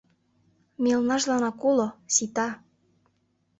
[0.83, 2.47] Мелнажланак уло— сита...